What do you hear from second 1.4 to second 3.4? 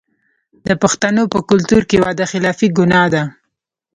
کلتور کې وعده خلافي ګناه ده.